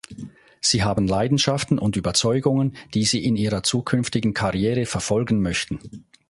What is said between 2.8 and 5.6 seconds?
die sie in ihrer zukünftigen Karriere verfolgen